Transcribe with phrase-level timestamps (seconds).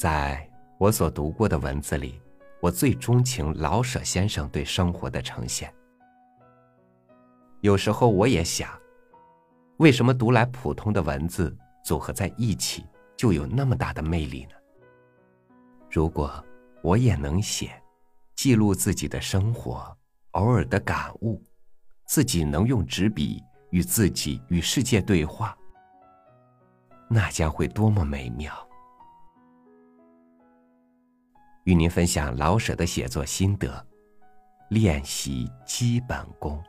[0.00, 2.18] 在我所读过的文字里，
[2.62, 5.70] 我最钟情老舍先生对生活的呈现。
[7.60, 8.70] 有时候我也想，
[9.76, 14.52] 为什么读来普通的文字组合在一起就有那么大的魅力呢？
[15.90, 16.42] 如果
[16.82, 17.70] 我也能写，
[18.34, 19.94] 记录自己的生活，
[20.30, 21.42] 偶尔的感悟，
[22.06, 25.54] 自己能用纸笔与自己与世界对话，
[27.06, 28.66] 那将会多么美妙！
[31.64, 33.86] 与您分享老舍的写作心得，
[34.70, 36.62] 练习基本功。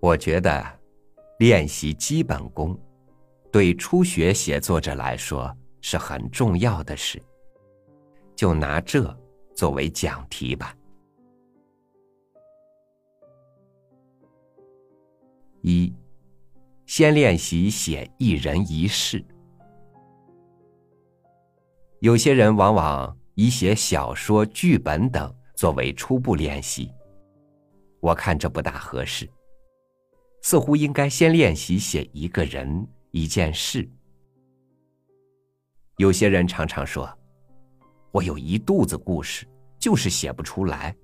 [0.00, 0.62] 我觉得，
[1.38, 2.78] 练习基本功，
[3.50, 7.20] 对初学写作者来说是很重要的事。
[8.36, 9.16] 就拿这
[9.54, 10.76] 作为讲题吧。
[15.62, 15.92] 一，
[16.84, 19.24] 先练习写一人一事。
[22.00, 26.92] 有些人往往以写小说、剧本等作为初步练习，
[28.00, 29.26] 我看这不大合适。
[30.42, 33.88] 似乎应该先练习写一个人、一件事。
[35.96, 37.08] 有些人常常说
[38.14, 39.44] ：“我有一肚子故事，
[39.76, 40.94] 就是写不出来，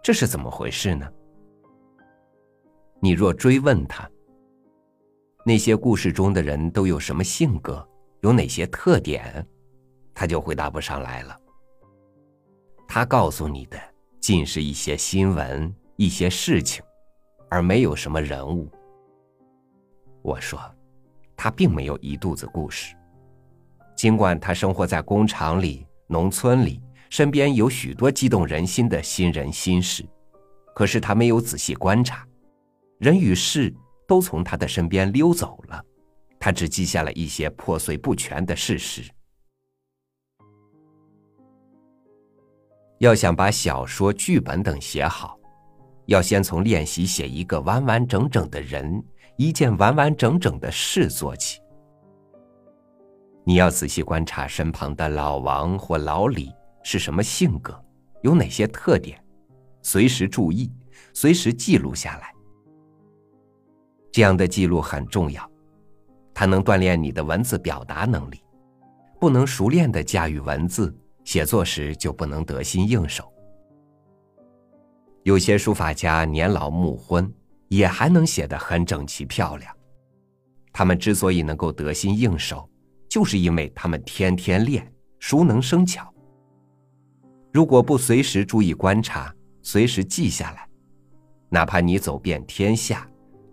[0.00, 1.12] 这是怎么回事呢？”
[3.02, 4.08] 你若追问他，
[5.44, 7.84] 那些故事中的人都有什么性格，
[8.20, 9.44] 有哪些特点，
[10.14, 11.36] 他就回答不上来了。
[12.86, 13.76] 他告诉你的
[14.20, 16.80] 尽是一些新闻、一些事情，
[17.50, 18.70] 而没有什么人物。
[20.22, 20.60] 我说，
[21.36, 22.94] 他并没有一肚子故事。
[23.96, 30.04] 尽管他生活在工厂里、农村里，身边有许多激动人心的新人新事，
[30.74, 32.28] 可是他没有仔细观察，
[32.98, 33.74] 人与事
[34.06, 35.82] 都从他的身边溜走了，
[36.38, 39.02] 他只记下了一些破碎不全的事实。
[42.98, 45.40] 要想把小说、剧本等写好，
[46.04, 49.02] 要先从练习写一个完完整整的人。
[49.38, 51.61] 一件完完整整的事做起。
[53.44, 57.78] 你要仔细观察身旁的老王或老李是什么性格，
[58.22, 59.22] 有哪些特点，
[59.82, 60.70] 随时注意，
[61.12, 62.32] 随时记录下来。
[64.10, 65.50] 这样的记录很重要，
[66.32, 68.42] 它能锻炼你的文字表达能力。
[69.20, 73.32] 不能熟练的驾驭文字，写作时就不能得心应手。
[75.22, 77.32] 有些书法家年老暮昏。
[77.72, 79.74] 也还能写得很整齐漂亮。
[80.74, 82.68] 他们之所以能够得心应手，
[83.12, 86.10] 就是因为他们天天练，熟能生巧。
[87.52, 89.30] 如果不随时注意观察，
[89.60, 90.66] 随时记下来，
[91.50, 93.06] 哪怕你走遍天下，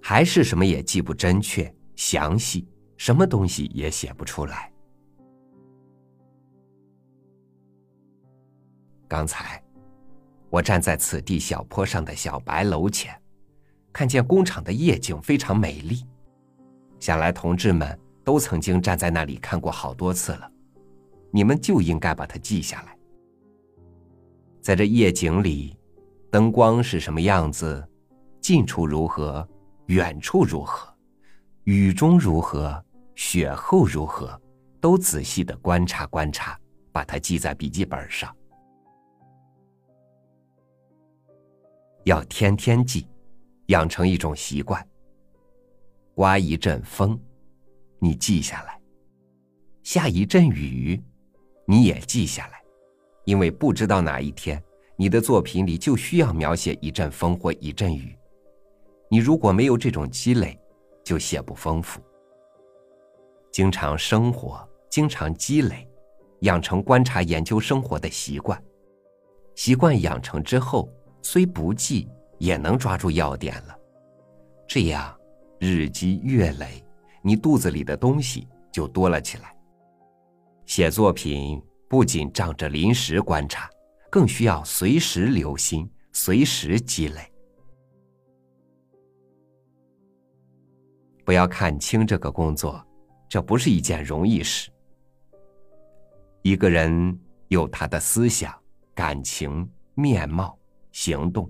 [0.00, 4.72] 还是什么也记不真确、详细，什么东西也写不出来。
[9.06, 9.62] 刚才，
[10.48, 13.14] 我站在此地小坡上的小白楼前。
[13.92, 16.06] 看见工厂的夜景非常美丽，
[16.98, 20.50] 想来同志们都曾经站在那里看过好多次了，
[21.30, 22.96] 你们就应该把它记下来。
[24.60, 25.76] 在这夜景里，
[26.30, 27.86] 灯光是什么样子，
[28.40, 29.46] 近处如何，
[29.86, 30.92] 远处如何，
[31.64, 32.84] 雨中如何，
[33.14, 34.40] 雪后如何，
[34.80, 36.58] 都仔细的观察观察，
[36.92, 38.34] 把它记在笔记本上，
[42.04, 43.06] 要天天记。
[43.66, 44.86] 养成一种习惯。
[46.14, 47.18] 刮一阵风，
[48.02, 48.72] 你记下来；
[49.84, 51.00] 下一阵雨，
[51.64, 52.60] 你也记下来，
[53.24, 54.60] 因为不知道哪一天
[54.96, 58.18] 你的作品里就需要描写一阵风或一阵雨。
[59.08, 60.58] 你如果没有这种积累，
[61.04, 62.00] 就写不丰富。
[63.52, 65.88] 经常生活，经常积累，
[66.40, 68.60] 养成观察研究生活的习惯。
[69.54, 70.92] 习惯养成之后，
[71.22, 72.08] 虽不记。
[72.38, 73.78] 也能抓住要点了，
[74.66, 75.16] 这样
[75.60, 76.84] 日积月累，
[77.22, 79.56] 你肚子里的东西就多了起来。
[80.66, 83.70] 写作品不仅仗着临时观察，
[84.10, 87.20] 更需要随时留心，随时积累。
[91.24, 92.84] 不要看轻这个工作，
[93.28, 94.70] 这不是一件容易事。
[96.42, 98.52] 一个人有他的思想、
[98.94, 100.58] 感情、面貌、
[100.90, 101.48] 行动。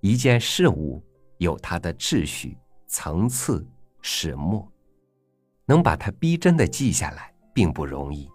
[0.00, 1.02] 一件事物
[1.38, 3.66] 有它的秩序、层次、
[4.06, 4.70] 始末，
[5.64, 8.30] 能把它逼真的记下来，并不容易。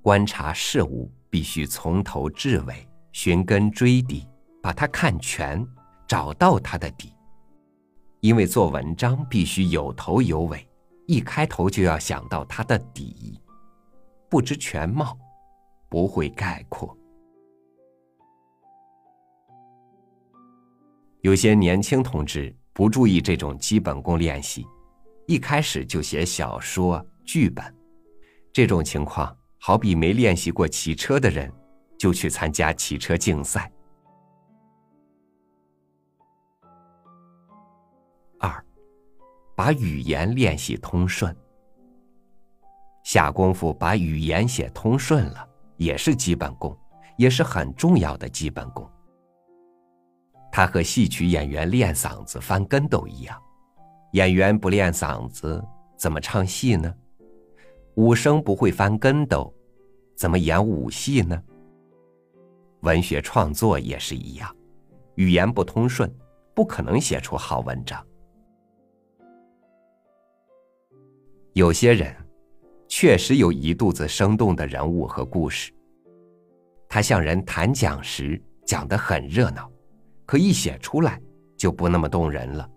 [0.00, 4.26] 观察事物必须从头至尾，寻根追底，
[4.62, 5.62] 把它看全，
[6.08, 7.12] 找到它的底。
[8.20, 10.66] 因为做文章必须有头有尾，
[11.06, 13.38] 一开头就要想到它的底。
[14.30, 15.18] 不知全貌，
[15.90, 16.96] 不会概括。
[21.20, 24.66] 有些年轻同志不注意这种基本功练习，
[25.26, 27.74] 一开始就写小说剧本，
[28.52, 29.34] 这种情况。
[29.58, 31.50] 好比没练习过骑车的人，
[31.98, 33.72] 就去参加骑车竞赛。
[38.38, 38.64] 二，
[39.56, 41.34] 把语言练习通顺，
[43.04, 45.48] 下功夫把语言写通顺了，
[45.78, 46.78] 也是基本功，
[47.16, 48.88] 也是很重要的基本功。
[50.56, 53.38] 他和戏曲演员练嗓子翻跟斗一样，
[54.12, 55.62] 演员不练嗓子
[55.98, 56.90] 怎么唱戏呢？
[57.96, 59.54] 武生不会翻跟斗。
[60.16, 61.38] 怎么演武戏呢？
[62.80, 64.50] 文学创作也是一样，
[65.16, 66.10] 语言不通顺，
[66.54, 68.02] 不可能写出好文章。
[71.52, 72.16] 有些人
[72.88, 75.70] 确实有一肚子生动的人物和故事，
[76.88, 79.70] 他向人谈讲时讲得很热闹，
[80.26, 81.18] 可一写出来
[81.56, 82.68] 就不那么动人了。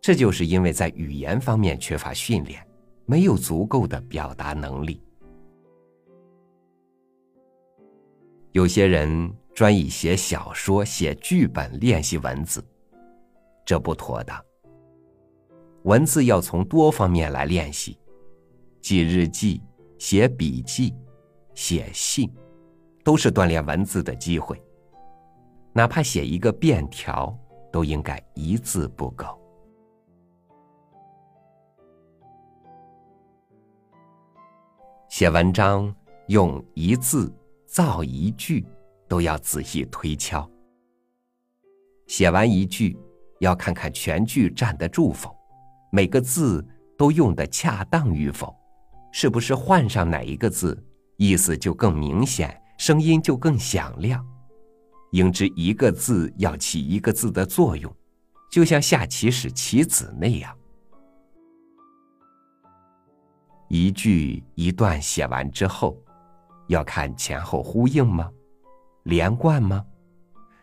[0.00, 2.66] 这就是因为在语言方面缺乏训练，
[3.04, 5.02] 没有足够的表达能力。
[8.52, 12.64] 有些人专以写小说、写剧本练习文字，
[13.64, 14.40] 这不妥当。
[15.82, 17.98] 文字要从多方面来练习，
[18.80, 19.60] 记日记、
[19.98, 20.94] 写笔记、
[21.54, 22.32] 写信，
[23.04, 24.60] 都是锻炼文字的机会。
[25.76, 27.38] 哪怕写一个便条，
[27.70, 29.38] 都应该一字不苟。
[35.10, 35.94] 写文章
[36.28, 37.30] 用一字。
[37.66, 38.64] 造一句
[39.06, 40.48] 都要仔细推敲。
[42.06, 42.96] 写完一句，
[43.40, 45.36] 要看看全句站得住否，
[45.92, 48.54] 每个字都用得恰当与否，
[49.12, 50.82] 是不是换上哪一个字，
[51.16, 54.24] 意思就更明显，声音就更响亮。
[55.10, 57.94] 应知一个字要起一个字的作用，
[58.50, 60.56] 就像下棋时棋子那样。
[63.68, 65.96] 一句一段写完之后。
[66.68, 68.28] 要看前后呼应吗？
[69.04, 69.84] 连贯吗？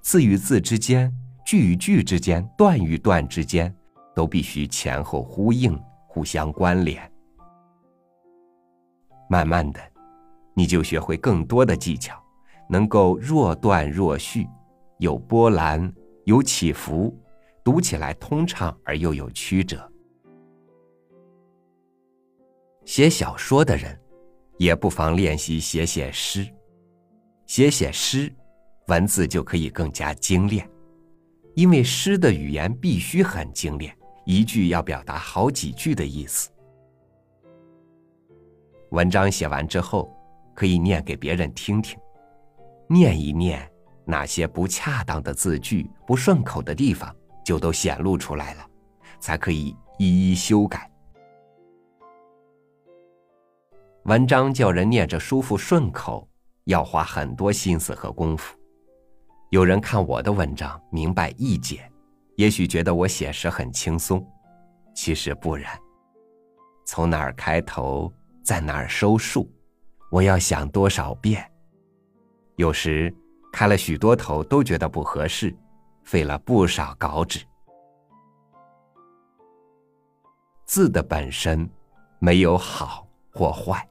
[0.00, 1.12] 字与字之间、
[1.44, 3.74] 句与句之间、段与段之间，
[4.14, 5.76] 都必须前后呼应、
[6.06, 7.02] 互相关联。
[9.28, 9.80] 慢慢的，
[10.54, 12.22] 你就学会更多的技巧，
[12.68, 14.46] 能够若断若续，
[14.98, 15.92] 有波澜，
[16.24, 17.16] 有起伏，
[17.64, 19.90] 读起来通畅而又有曲折。
[22.84, 23.98] 写小说的人。
[24.58, 26.44] 也不妨练习写写诗，
[27.46, 28.28] 写写诗，
[28.88, 30.68] 文字就可以更加精炼。
[31.54, 36.50] 因为诗的语言必须很精炼，一句要表达好几句的意思。
[38.90, 40.12] 文章写完之后，
[40.56, 41.96] 可以念给别人听听，
[42.88, 43.70] 念一念
[44.04, 47.14] 哪些不恰当的字句、不顺口的地方，
[47.44, 48.66] 就都显露出来了，
[49.20, 50.90] 才可以一一修改。
[54.04, 56.26] 文章叫人念着舒服顺口，
[56.64, 58.56] 要花很多心思和功夫。
[59.50, 61.90] 有人看我的文章明白意解，
[62.36, 64.26] 也许觉得我写诗很轻松，
[64.94, 65.78] 其实不然。
[66.86, 68.10] 从哪儿开头，
[68.42, 69.50] 在哪儿收束，
[70.10, 71.46] 我要想多少遍。
[72.58, 73.14] 有时
[73.52, 75.56] 开了许多头都觉得不合适，
[76.02, 77.46] 费了不少稿纸。
[80.66, 81.70] 字的本身
[82.18, 83.88] 没有好或坏。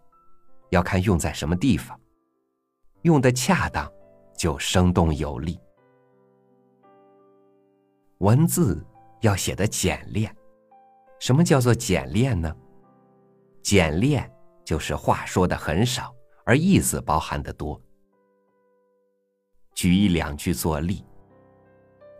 [0.72, 1.98] 要看用在什么地方，
[3.04, 3.90] 用的恰当，
[4.38, 5.58] 就生动有力。
[8.18, 8.86] 文字
[9.22, 10.36] 要写的简练，
[11.22, 12.54] 什么叫做简练呢？
[13.62, 14.30] 简练
[14.66, 17.82] 就是话说的很少，而意思包含的多。
[19.78, 21.06] 举一两句作例：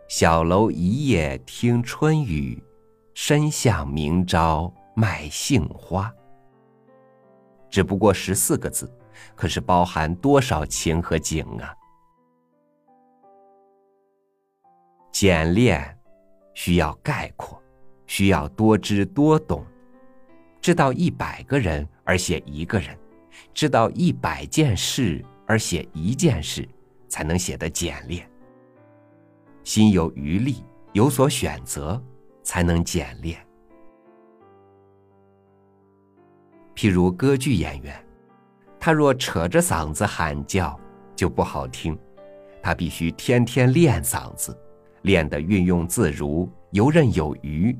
[0.06, 2.62] 小楼一夜听春雨，
[3.14, 6.08] 深巷明朝卖杏花。
[7.68, 8.88] 只不过十四个字，
[9.34, 11.74] 可是包含多少情和景啊！
[15.10, 15.98] 简练
[16.54, 17.60] 需要概括，
[18.06, 19.66] 需要多知多懂，
[20.60, 22.96] 知道一百个人而写一个人，
[23.52, 26.64] 知道一百件事而写一件事，
[27.08, 28.28] 才能写得简练。
[29.64, 32.02] 心有余力，有所选择，
[32.42, 33.38] 才能简练。
[36.74, 38.06] 譬如歌剧演员，
[38.78, 40.78] 他若扯着嗓子喊叫，
[41.16, 41.98] 就不好听。
[42.62, 44.56] 他必须天天练嗓子，
[45.02, 47.76] 练得运用自如、游刃有余，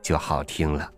[0.00, 0.92] 就好听了。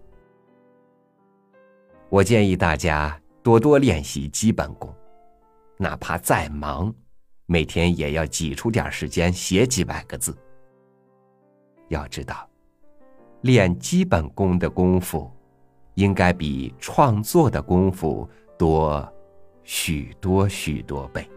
[2.09, 4.95] 我建议大家多多练习基本功，
[5.79, 6.95] 哪怕再忙，
[7.53, 10.35] 每天也要挤出点时间写几百个字。
[11.89, 12.49] 要知道，
[13.43, 15.31] 练基本功的功夫，
[15.93, 18.27] 应该比创作的功夫
[18.59, 19.07] 多
[19.65, 21.29] 许多许多倍。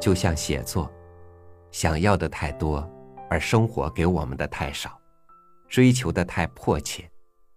[0.00, 0.90] 就像写作，
[1.70, 2.88] 想要的太多，
[3.28, 4.90] 而生活给我们的太少；
[5.68, 7.08] 追求的太迫切，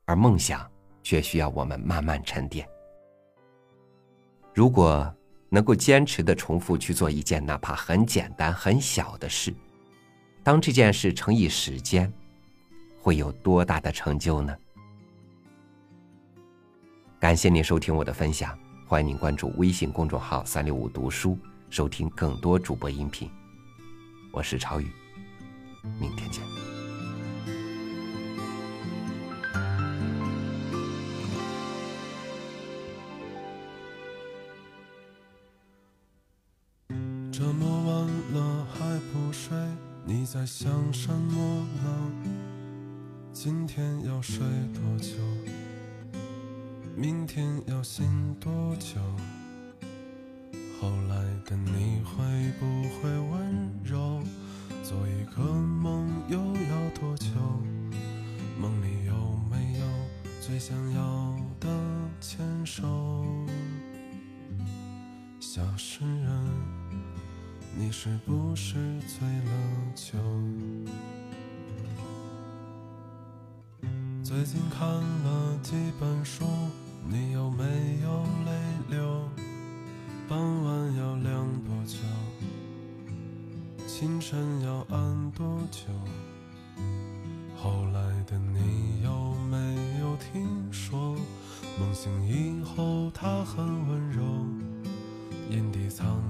[0.06, 0.70] 而梦想
[1.02, 2.68] 却需要我们慢慢沉淀。
[4.54, 5.12] 如果
[5.50, 9.54] 能够坚持的重复去做一件哪怕很简单很小的事，
[10.44, 12.12] 当这件事乘以时间，
[13.02, 14.54] 会有多大的成就呢？
[17.20, 21.38] 感谢您收听我的分享，欢迎您关注微信公众号“三六五读书”。
[21.74, 23.28] 收听更多主播音频，
[24.32, 24.88] 我是超宇，
[26.00, 26.44] 明天见。
[37.32, 39.58] 这么晚了还不睡，
[40.06, 42.12] 你在想什么呢？
[43.34, 44.38] 今天要睡
[44.76, 45.16] 多久？
[46.96, 48.06] 明天要醒
[48.40, 49.00] 多久？
[50.84, 52.66] 后来的你会不
[53.00, 54.22] 会温柔？
[54.84, 57.30] 做一个梦又要多久？
[58.60, 59.14] 梦里有
[59.50, 59.86] 没有
[60.42, 61.70] 最想要的
[62.20, 63.14] 牵手？
[65.40, 66.52] 小诗人，
[67.78, 68.74] 你是不是
[69.08, 69.52] 醉了
[69.96, 70.18] 酒？
[74.22, 76.44] 最近看了几本书，
[77.08, 77.64] 你有没
[78.04, 79.30] 有泪流？
[80.28, 81.98] 傍晚要凉多久？
[83.86, 85.88] 清晨要安多久？
[87.56, 89.58] 后来的你有没
[90.00, 91.16] 有听说？
[91.80, 94.24] 梦醒以后他很温柔，
[95.50, 96.22] 眼底藏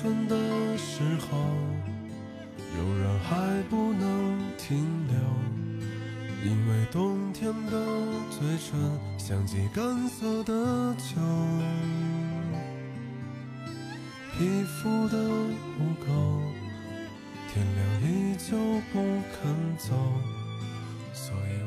[0.00, 0.36] 春的
[0.76, 1.38] 时候，
[2.76, 4.76] 有人还不能停
[5.08, 5.16] 留，
[6.44, 7.72] 因为冬天的
[8.30, 8.78] 嘴唇
[9.18, 11.20] 像极干涩的酒，
[14.36, 16.08] 皮肤的污垢，
[17.52, 18.56] 天亮依旧
[18.92, 19.00] 不
[19.32, 19.94] 肯走。
[21.12, 21.63] 所以